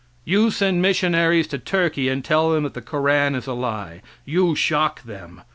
You 0.25 0.49
send 0.49 0.81
missionaries 0.81 1.45
to 1.49 1.59
Turkey 1.59 2.09
and 2.09 2.25
tell 2.25 2.49
them 2.49 2.63
that 2.63 2.73
the 2.73 2.81
Koran 2.81 3.35
is 3.35 3.45
a 3.45 3.53
lie. 3.53 4.01
You 4.25 4.55
shock 4.55 5.03
them. 5.03 5.43